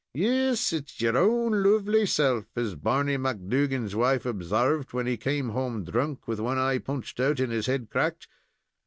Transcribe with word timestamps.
"Yes, 0.15 0.73
it's 0.73 0.99
your 0.99 1.15
own 1.15 1.61
lovely 1.61 2.07
self, 2.07 2.45
as 2.55 2.73
Barney 2.73 3.17
McDougan's 3.17 3.95
wife 3.95 4.25
obsarved, 4.25 4.93
when 4.93 5.05
he 5.05 5.15
came 5.15 5.49
home 5.49 5.83
drunk, 5.83 6.27
with 6.27 6.39
one 6.39 6.57
eye 6.57 6.79
punched 6.79 7.19
out 7.19 7.39
and 7.39 7.51
his 7.51 7.67
head 7.67 7.87
cracked. 7.91 8.27